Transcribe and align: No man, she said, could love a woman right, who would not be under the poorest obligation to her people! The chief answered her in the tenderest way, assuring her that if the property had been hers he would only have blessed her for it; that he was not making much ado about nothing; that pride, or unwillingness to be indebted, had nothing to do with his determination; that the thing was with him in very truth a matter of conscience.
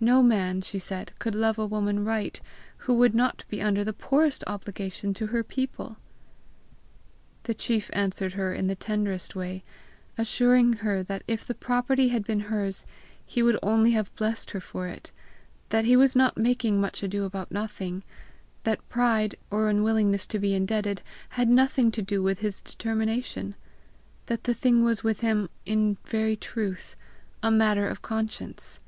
No 0.00 0.22
man, 0.22 0.62
she 0.62 0.78
said, 0.78 1.12
could 1.18 1.34
love 1.34 1.58
a 1.58 1.66
woman 1.66 2.02
right, 2.02 2.40
who 2.88 2.94
would 2.94 3.14
not 3.14 3.44
be 3.50 3.60
under 3.60 3.84
the 3.84 3.92
poorest 3.92 4.42
obligation 4.46 5.12
to 5.12 5.26
her 5.26 5.44
people! 5.44 5.98
The 7.42 7.52
chief 7.52 7.90
answered 7.92 8.32
her 8.32 8.54
in 8.54 8.68
the 8.68 8.74
tenderest 8.74 9.36
way, 9.36 9.64
assuring 10.16 10.72
her 10.80 11.02
that 11.02 11.24
if 11.28 11.46
the 11.46 11.54
property 11.54 12.08
had 12.08 12.24
been 12.24 12.40
hers 12.48 12.86
he 13.26 13.42
would 13.42 13.58
only 13.62 13.90
have 13.90 14.14
blessed 14.16 14.52
her 14.52 14.60
for 14.60 14.88
it; 14.88 15.12
that 15.68 15.84
he 15.84 15.94
was 15.94 16.16
not 16.16 16.38
making 16.38 16.80
much 16.80 17.02
ado 17.02 17.24
about 17.24 17.50
nothing; 17.52 18.02
that 18.64 18.88
pride, 18.88 19.34
or 19.50 19.68
unwillingness 19.68 20.26
to 20.28 20.38
be 20.38 20.54
indebted, 20.54 21.02
had 21.36 21.50
nothing 21.50 21.90
to 21.90 22.00
do 22.00 22.22
with 22.22 22.38
his 22.38 22.62
determination; 22.62 23.54
that 24.24 24.44
the 24.44 24.54
thing 24.54 24.82
was 24.82 25.04
with 25.04 25.20
him 25.20 25.50
in 25.66 25.98
very 26.06 26.34
truth 26.34 26.96
a 27.42 27.50
matter 27.50 27.86
of 27.86 28.00
conscience. 28.00 28.80